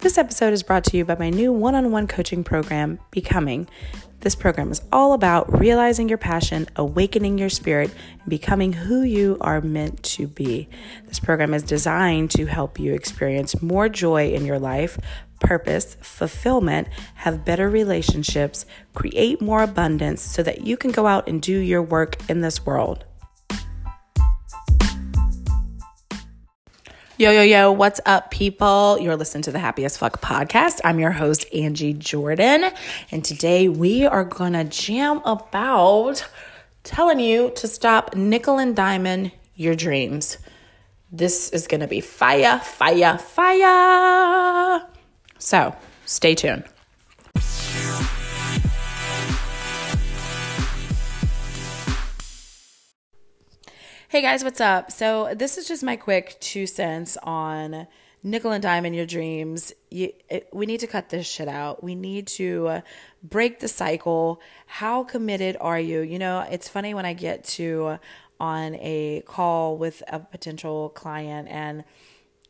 [0.00, 3.68] This episode is brought to you by my new one on one coaching program, Becoming.
[4.20, 9.36] This program is all about realizing your passion, awakening your spirit, and becoming who you
[9.42, 10.70] are meant to be.
[11.06, 14.98] This program is designed to help you experience more joy in your life,
[15.38, 18.64] purpose, fulfillment, have better relationships,
[18.94, 22.64] create more abundance so that you can go out and do your work in this
[22.64, 23.04] world.
[27.20, 28.96] Yo, yo, yo, what's up, people?
[28.98, 30.80] You're listening to the Happiest Fuck podcast.
[30.84, 32.70] I'm your host, Angie Jordan,
[33.10, 36.26] and today we are gonna jam about
[36.82, 40.38] telling you to stop nickel and diamond your dreams.
[41.12, 44.86] This is gonna be fire, fire, fire.
[45.38, 46.64] So stay tuned.
[54.10, 54.90] Hey guys, what's up?
[54.90, 57.86] So, this is just my quick two cents on
[58.24, 59.72] nickel and dime in your dreams.
[59.88, 61.84] You, it, we need to cut this shit out.
[61.84, 62.82] We need to
[63.22, 64.40] break the cycle.
[64.66, 66.00] How committed are you?
[66.00, 67.98] You know, it's funny when I get to uh,
[68.40, 71.84] on a call with a potential client and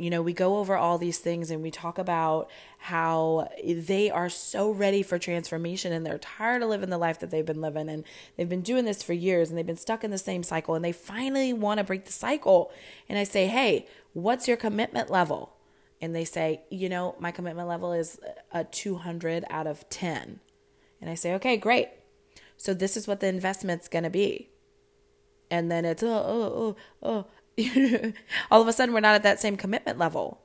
[0.00, 2.48] you know, we go over all these things and we talk about
[2.78, 7.30] how they are so ready for transformation and they're tired of living the life that
[7.30, 10.10] they've been living and they've been doing this for years and they've been stuck in
[10.10, 12.72] the same cycle and they finally want to break the cycle.
[13.10, 15.52] And I say, "Hey, what's your commitment level?"
[16.00, 18.18] And they say, "You know, my commitment level is
[18.52, 20.40] a 200 out of 10."
[21.02, 21.90] And I say, "Okay, great.
[22.56, 24.48] So this is what the investment's going to be."
[25.50, 27.26] And then it's, "Oh, oh, oh, oh,
[28.50, 30.40] all of a sudden we're not at that same commitment level.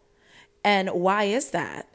[0.63, 1.87] And why is that?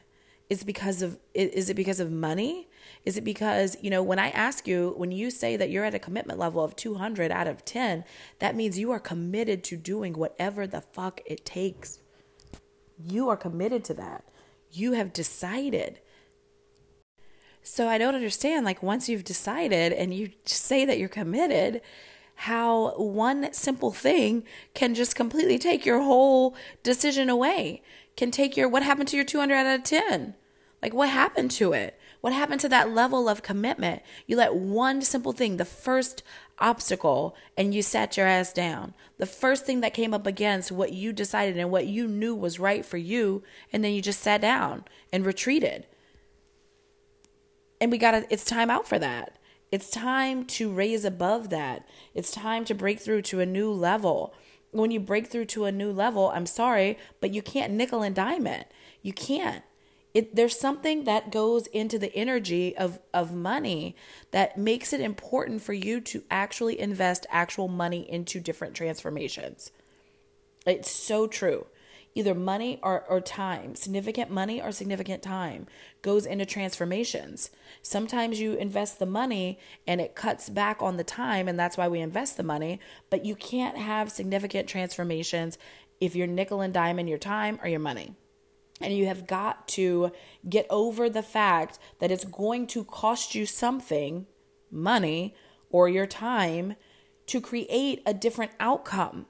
[0.49, 2.67] Is because of is it because of money?
[3.03, 5.95] Is it because, you know, when I ask you, when you say that you're at
[5.95, 8.03] a commitment level of 200 out of 10,
[8.39, 11.99] that means you are committed to doing whatever the fuck it takes.
[12.99, 14.23] You are committed to that.
[14.71, 15.99] You have decided.
[17.63, 21.81] So I don't understand like once you've decided and you say that you're committed,
[22.41, 24.43] how one simple thing
[24.73, 27.83] can just completely take your whole decision away.
[28.17, 30.33] Can take your what happened to your 200 out of 10?
[30.81, 31.99] Like what happened to it?
[32.21, 34.01] What happened to that level of commitment?
[34.25, 36.23] You let one simple thing, the first
[36.57, 38.95] obstacle, and you sat your ass down.
[39.19, 42.59] The first thing that came up against what you decided and what you knew was
[42.59, 45.85] right for you, and then you just sat down and retreated.
[47.79, 49.37] And we got to, it's time out for that.
[49.71, 51.87] It's time to raise above that.
[52.13, 54.33] It's time to break through to a new level.
[54.71, 58.13] When you break through to a new level, I'm sorry, but you can't nickel and
[58.13, 58.69] dime it.
[59.01, 59.63] You can't.
[60.13, 63.95] It, there's something that goes into the energy of, of money
[64.31, 69.71] that makes it important for you to actually invest actual money into different transformations.
[70.65, 71.65] It's so true
[72.13, 75.65] either money or, or time, significant money or significant time
[76.01, 77.51] goes into transformations.
[77.81, 79.57] Sometimes you invest the money
[79.87, 82.79] and it cuts back on the time, and that's why we invest the money,
[83.09, 85.57] but you can't have significant transformations
[85.99, 88.15] if you're nickel and dime in your time or your money.
[88.81, 90.11] And you have got to
[90.49, 94.25] get over the fact that it's going to cost you something,
[94.71, 95.35] money
[95.69, 96.75] or your time,
[97.27, 99.27] to create a different outcome.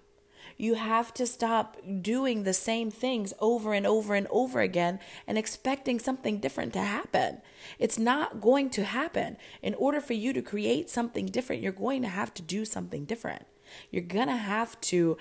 [0.61, 5.35] You have to stop doing the same things over and over and over again and
[5.35, 7.41] expecting something different to happen.
[7.79, 9.37] It's not going to happen.
[9.63, 13.05] In order for you to create something different, you're going to have to do something
[13.05, 13.47] different.
[13.89, 15.17] You're going to have to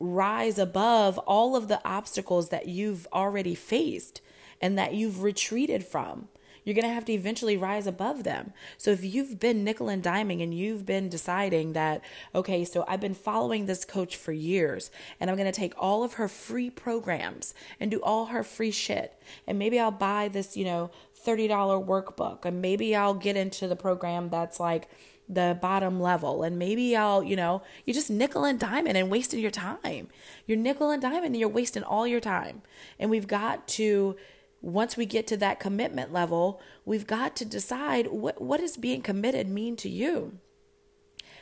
[0.00, 4.22] rise above all of the obstacles that you've already faced
[4.58, 6.28] and that you've retreated from.
[6.64, 8.52] You're going to have to eventually rise above them.
[8.78, 12.02] So if you've been nickel and diming and you've been deciding that,
[12.34, 16.04] okay, so I've been following this coach for years and I'm going to take all
[16.04, 19.20] of her free programs and do all her free shit.
[19.46, 20.90] And maybe I'll buy this, you know,
[21.24, 21.48] $30
[21.86, 24.88] workbook and maybe I'll get into the program that's like,
[25.28, 29.40] the bottom level and maybe I'll, you know, you're just nickel and diamond and wasting
[29.40, 30.08] your time.
[30.46, 32.62] You're nickel and diamond and you're wasting all your time.
[32.98, 34.16] And we've got to
[34.62, 39.02] once we get to that commitment level, we've got to decide what, what does being
[39.02, 40.38] committed mean to you?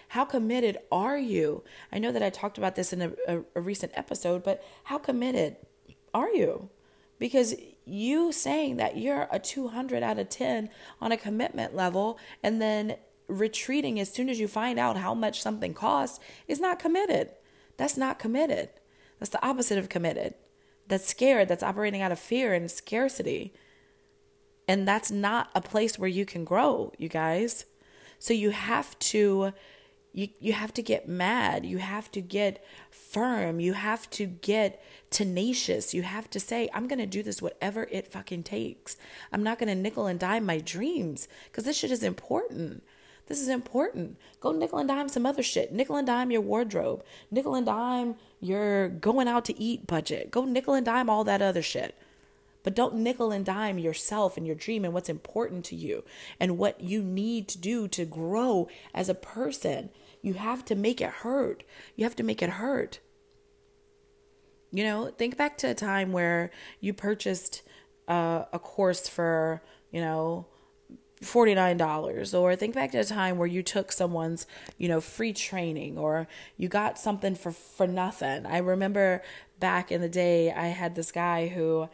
[0.08, 1.62] How committed are you?
[1.92, 4.98] I know that I talked about this in a, a, a recent episode, but how
[4.98, 5.56] committed
[6.14, 6.70] are you?
[7.18, 10.70] Because you saying that you're a 200 out of 10
[11.00, 12.96] on a commitment level and then
[13.28, 16.18] retreating as soon as you find out how much something costs
[16.48, 17.30] is not committed.
[17.76, 18.70] That's not committed.
[19.18, 20.34] That's the opposite of committed
[20.90, 23.54] that's scared, that's operating out of fear and scarcity.
[24.68, 27.64] And that's not a place where you can grow, you guys.
[28.18, 29.52] So you have to
[30.12, 31.64] You, you have to get mad.
[31.64, 33.60] You have to get firm.
[33.60, 35.94] You have to get tenacious.
[35.94, 38.96] You have to say, I'm going to do this whatever it fucking takes.
[39.32, 42.82] I'm not going to nickel and dime my dreams because this shit is important.
[43.30, 44.18] This is important.
[44.40, 45.72] Go nickel and dime some other shit.
[45.72, 47.04] Nickel and dime your wardrobe.
[47.30, 50.32] Nickel and dime your going out to eat budget.
[50.32, 51.94] Go nickel and dime all that other shit.
[52.64, 56.02] But don't nickel and dime yourself and your dream and what's important to you
[56.40, 59.90] and what you need to do to grow as a person.
[60.22, 61.62] You have to make it hurt.
[61.94, 62.98] You have to make it hurt.
[64.72, 66.50] You know, think back to a time where
[66.80, 67.62] you purchased
[68.08, 69.62] uh, a course for,
[69.92, 70.46] you know,
[71.22, 74.46] $49 or think back to a time where you took someone's
[74.78, 76.26] you know free training or
[76.56, 78.46] you got something for for nothing.
[78.46, 79.22] I remember
[79.60, 81.88] back in the day i had this guy who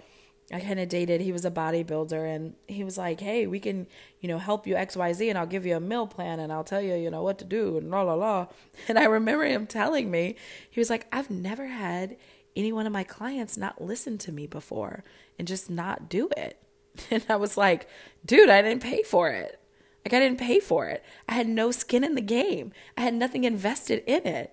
[0.52, 1.20] i kind of dated.
[1.20, 3.88] He was a bodybuilder and he was like hey we can
[4.20, 6.80] you know help you xyz and i'll give you a meal plan and i'll tell
[6.80, 8.46] you you know what to do and la la la.
[8.88, 10.36] And i remember him telling me
[10.70, 12.16] he was like i've never had
[12.54, 15.02] any one of my clients not listen to me before
[15.36, 16.62] and just not do it
[17.10, 17.88] And I was like,
[18.24, 19.60] dude, I didn't pay for it.
[20.04, 21.04] Like, I didn't pay for it.
[21.28, 24.52] I had no skin in the game, I had nothing invested in it.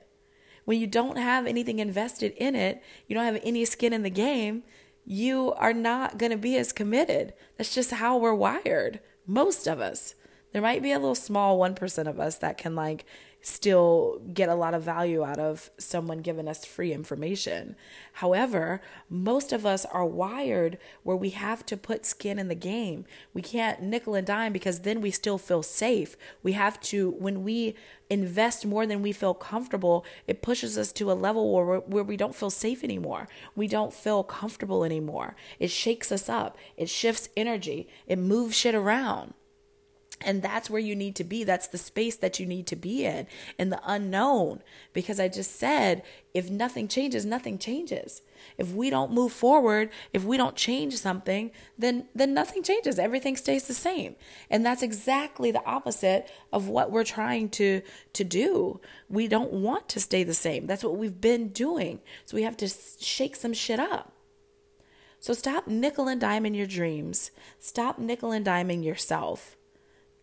[0.66, 4.10] When you don't have anything invested in it, you don't have any skin in the
[4.10, 4.64] game,
[5.06, 7.34] you are not going to be as committed.
[7.58, 10.16] That's just how we're wired, most of us.
[10.54, 13.06] There might be a little small 1% of us that can, like,
[13.46, 17.76] still get a lot of value out of someone giving us free information.
[18.14, 23.04] However, most of us are wired where we have to put skin in the game.
[23.34, 26.16] We can't nickel and dime because then we still feel safe.
[26.42, 27.76] We have to, when we
[28.10, 32.16] invest more than we feel comfortable, it pushes us to a level where, where we
[32.16, 33.28] don't feel safe anymore.
[33.58, 35.36] We don't feel comfortable anymore.
[35.60, 39.34] It shakes us up, it shifts energy, it moves shit around.
[40.24, 41.44] And that's where you need to be.
[41.44, 43.28] That's the space that you need to be in,
[43.58, 44.62] in the unknown.
[44.94, 46.04] Because I just said,
[46.34, 48.22] if nothing changes, nothing changes.
[48.58, 53.00] If we don't move forward, if we don't change something, then then nothing changes.
[53.00, 54.16] Everything stays the same.
[54.50, 57.82] And that's exactly the opposite of what we're trying to
[58.14, 58.82] to do.
[59.10, 60.66] We don't want to stay the same.
[60.68, 62.00] That's what we've been doing.
[62.26, 64.12] So we have to shake some shit up.
[65.20, 67.32] So stop nickel and diming your dreams.
[67.60, 69.56] Stop nickel and diming yourself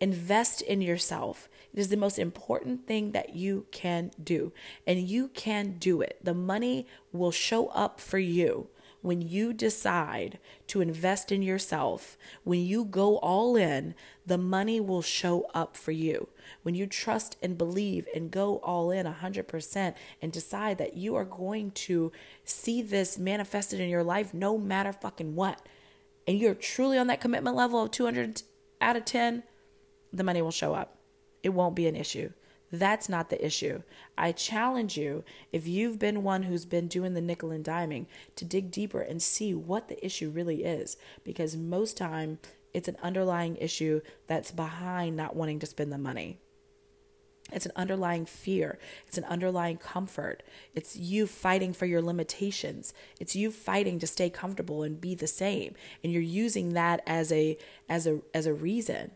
[0.01, 1.47] Invest in yourself.
[1.71, 4.51] It is the most important thing that you can do,
[4.87, 6.17] and you can do it.
[6.23, 8.67] The money will show up for you
[9.01, 12.17] when you decide to invest in yourself.
[12.43, 13.93] When you go all in,
[14.25, 16.29] the money will show up for you.
[16.63, 21.25] When you trust and believe and go all in 100% and decide that you are
[21.25, 22.11] going to
[22.43, 25.61] see this manifested in your life no matter fucking what,
[26.27, 28.41] and you're truly on that commitment level of 200
[28.79, 29.43] out of 10
[30.11, 30.97] the money will show up.
[31.43, 32.31] It won't be an issue.
[32.71, 33.81] That's not the issue.
[34.17, 38.05] I challenge you, if you've been one who's been doing the nickel and diming,
[38.37, 40.95] to dig deeper and see what the issue really is.
[41.25, 42.39] Because most time
[42.73, 46.39] it's an underlying issue that's behind not wanting to spend the money.
[47.51, 48.79] It's an underlying fear.
[49.07, 50.41] It's an underlying comfort.
[50.73, 52.93] It's you fighting for your limitations.
[53.19, 55.75] It's you fighting to stay comfortable and be the same.
[56.01, 57.57] And you're using that as a
[57.89, 59.11] as a as a reason.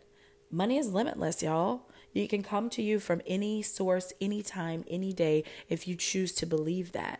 [0.56, 1.81] Money is limitless, y'all.
[2.13, 6.46] It can come to you from any source, anytime, any day, if you choose to
[6.46, 7.19] believe that.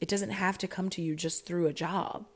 [0.00, 2.26] It doesn't have to come to you just through a job.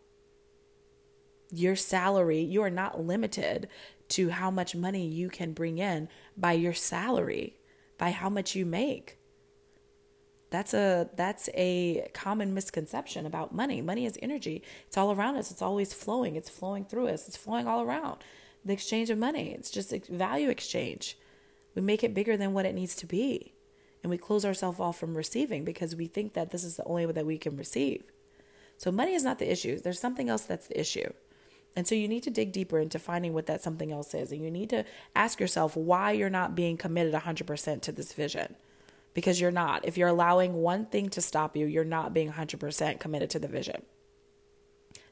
[1.51, 3.69] Your salary, you are not limited
[4.11, 7.57] to how much money you can bring in by your salary,
[7.99, 9.19] by how much you make.
[10.51, 13.83] That's a that's a common misconception about money.
[13.83, 14.63] Money is energy.
[14.87, 15.51] It's all around us.
[15.51, 16.37] It's always flowing.
[16.37, 17.27] It's flowing through us.
[17.27, 18.23] It's flowing all around
[18.65, 19.53] the exchange of money.
[19.53, 21.17] It's just a value exchange.
[21.75, 23.55] We make it bigger than what it needs to be.
[24.03, 27.07] And we close ourselves off from receiving because we think that this is the only
[27.07, 28.03] way that we can receive.
[28.79, 29.79] So money is not the issue.
[29.79, 31.13] There's something else that's the issue.
[31.77, 34.33] And so you need to dig deeper into finding what that something else is.
[34.33, 38.57] And you need to ask yourself why you're not being committed 100% to this vision.
[39.13, 39.85] Because you're not.
[39.85, 43.49] If you're allowing one thing to stop you, you're not being 100% committed to the
[43.49, 43.83] vision.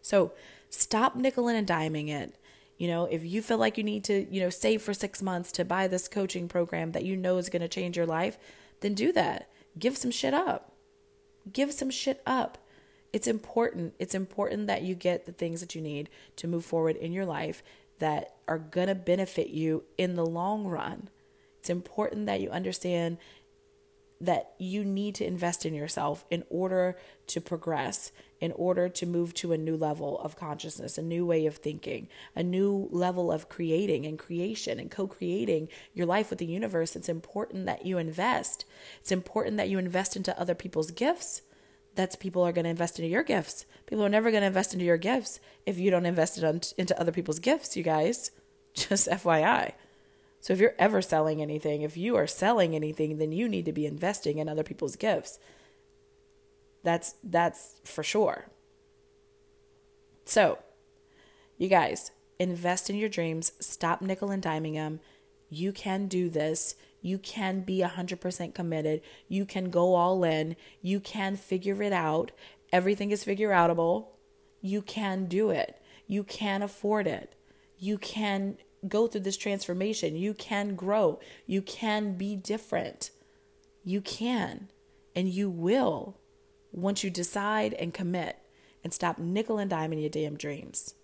[0.02, 0.32] So
[0.70, 2.34] stop nickel and diming it
[2.78, 5.52] you know, if you feel like you need to, you know, save for six months
[5.52, 8.38] to buy this coaching program that you know is going to change your life,
[8.80, 9.50] then do that.
[9.78, 10.72] Give some shit up.
[11.52, 12.58] Give some shit up.
[13.12, 13.94] It's important.
[13.98, 17.26] It's important that you get the things that you need to move forward in your
[17.26, 17.62] life
[17.98, 21.08] that are going to benefit you in the long run.
[21.58, 23.18] It's important that you understand
[24.20, 26.96] that you need to invest in yourself in order
[27.28, 31.46] to progress, in order to move to a new level of consciousness, a new way
[31.46, 36.38] of thinking, a new level of creating and creation and co creating your life with
[36.38, 36.94] the universe.
[36.94, 38.64] It's important that you invest.
[39.00, 41.42] It's important that you invest into other people's gifts.
[41.94, 43.66] That's people are going to invest into your gifts.
[43.86, 47.00] People are never going to invest into your gifts if you don't invest it into
[47.00, 48.30] other people's gifts, you guys.
[48.74, 49.72] Just FYI.
[50.40, 53.72] So if you're ever selling anything, if you are selling anything, then you need to
[53.72, 55.40] be investing in other people's gifts.
[56.82, 58.46] That's that's for sure.
[60.24, 60.58] So,
[61.56, 65.00] you guys, invest in your dreams, stop nickel and diming them.
[65.48, 66.74] You can do this.
[67.00, 69.00] You can be 100% committed.
[69.28, 70.56] You can go all in.
[70.82, 72.32] You can figure it out.
[72.72, 74.08] Everything is figure outable.
[74.60, 75.80] You can do it.
[76.06, 77.34] You can afford it.
[77.78, 80.16] You can go through this transformation.
[80.16, 81.20] You can grow.
[81.46, 83.10] You can be different.
[83.84, 84.68] You can.
[85.14, 86.18] And you will
[86.72, 88.38] once you decide and commit
[88.84, 90.94] and stop nickel and diming your damn dreams.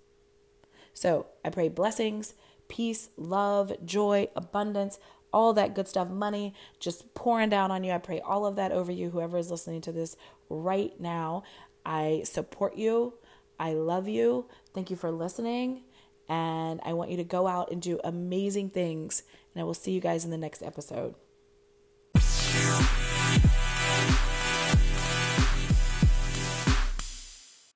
[0.93, 2.35] So I pray blessings,
[2.69, 4.99] peace, love, joy, abundance,
[5.33, 7.93] all that good stuff, money just pouring down on you.
[7.93, 10.17] I pray all of that over you, whoever is listening to this
[10.49, 11.43] right now.
[11.85, 13.15] I support you.
[13.59, 14.47] I love you.
[14.73, 15.83] Thank you for listening.
[16.29, 19.25] And I want you to go out and do amazing things.
[19.55, 21.15] And I will see you guys in the next episode.